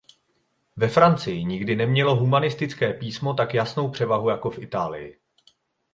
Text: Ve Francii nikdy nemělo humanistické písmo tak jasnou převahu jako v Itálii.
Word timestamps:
Ve 0.75 0.87
Francii 0.89 1.45
nikdy 1.45 1.75
nemělo 1.75 2.15
humanistické 2.15 2.93
písmo 2.93 3.33
tak 3.33 3.53
jasnou 3.53 3.89
převahu 3.89 4.29
jako 4.29 4.49
v 4.49 4.59
Itálii. 4.59 5.19